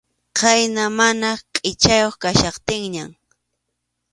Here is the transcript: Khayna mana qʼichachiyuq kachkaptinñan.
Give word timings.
Khayna 0.37 0.83
mana 0.99 1.29
qʼichachiyuq 1.53 2.15
kachkaptinñan. 2.21 3.11